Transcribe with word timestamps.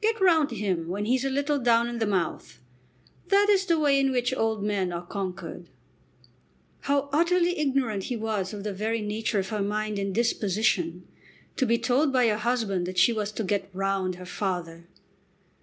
"Get 0.00 0.18
round 0.22 0.52
him 0.52 0.88
when 0.88 1.04
he's 1.04 1.22
a 1.22 1.28
little 1.28 1.58
down 1.58 1.86
in 1.86 1.98
the 1.98 2.06
mouth. 2.06 2.60
That 3.28 3.48
is 3.50 3.66
the 3.66 3.78
way 3.78 4.00
in 4.00 4.10
which 4.10 4.32
old 4.34 4.64
men 4.64 4.90
are 4.90 5.04
conquered." 5.04 5.68
How 6.80 7.10
utterly 7.12 7.58
ignorant 7.58 8.04
he 8.04 8.16
was 8.16 8.54
of 8.54 8.64
the 8.64 8.72
very 8.72 9.02
nature 9.02 9.38
of 9.40 9.50
her 9.50 9.60
mind 9.60 9.98
and 9.98 10.14
disposition! 10.14 11.06
To 11.56 11.66
be 11.66 11.76
told 11.76 12.10
by 12.10 12.26
her 12.28 12.38
husband 12.38 12.86
that 12.86 12.96
she 12.96 13.12
was 13.12 13.30
to 13.32 13.44
"get 13.44 13.68
round" 13.74 14.14
her 14.14 14.24
father! 14.24 14.88